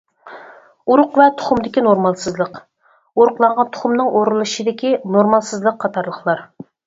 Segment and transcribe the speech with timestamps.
[0.93, 2.57] ئۇرۇق ۋە تۇخۇمدىكى نورمالسىزلىق،
[3.19, 6.43] ئۇرۇقلانغان تۇخۇمنىڭ ئورۇنلىشىشىدىكى نورمالسىزلىق قاتارلىقلار.